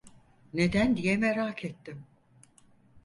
[0.53, 2.03] Neden diye merak ettim.